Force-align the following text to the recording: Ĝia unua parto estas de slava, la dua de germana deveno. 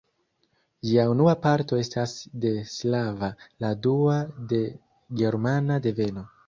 Ĝia 0.91 1.03
unua 1.11 1.35
parto 1.43 1.79
estas 1.83 2.15
de 2.47 2.55
slava, 2.73 3.31
la 3.67 3.73
dua 3.87 4.19
de 4.55 4.65
germana 5.23 5.81
deveno. 5.89 6.31